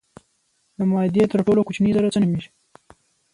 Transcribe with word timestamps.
د 0.77 0.79
مادې 0.91 1.23
تر 1.31 1.39
ټولو 1.45 1.61
کوچنۍ 1.67 1.91
ذره 1.95 2.11
څه 2.13 2.19
نومیږي. 2.21 2.49